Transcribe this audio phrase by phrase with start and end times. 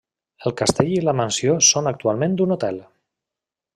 [0.49, 2.81] El castell i la mansió són actualment un hotel.